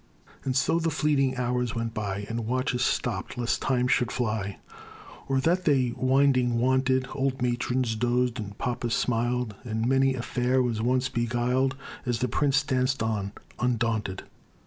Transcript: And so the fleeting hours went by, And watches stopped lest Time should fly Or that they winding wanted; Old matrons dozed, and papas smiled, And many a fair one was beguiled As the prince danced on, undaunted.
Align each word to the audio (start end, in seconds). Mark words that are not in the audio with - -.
And 0.43 0.55
so 0.55 0.79
the 0.79 0.89
fleeting 0.89 1.37
hours 1.37 1.75
went 1.75 1.93
by, 1.93 2.25
And 2.27 2.47
watches 2.47 2.81
stopped 2.81 3.37
lest 3.37 3.61
Time 3.61 3.87
should 3.87 4.11
fly 4.11 4.57
Or 5.27 5.39
that 5.41 5.65
they 5.65 5.93
winding 5.95 6.57
wanted; 6.57 7.05
Old 7.13 7.39
matrons 7.39 7.95
dozed, 7.95 8.39
and 8.39 8.57
papas 8.57 8.95
smiled, 8.95 9.53
And 9.63 9.85
many 9.87 10.15
a 10.15 10.23
fair 10.23 10.63
one 10.63 10.83
was 10.83 11.07
beguiled 11.09 11.75
As 12.03 12.17
the 12.17 12.27
prince 12.27 12.63
danced 12.63 13.03
on, 13.03 13.33
undaunted. 13.59 14.23